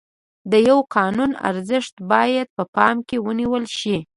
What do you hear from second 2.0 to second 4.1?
باید په پام کې ونیول شي.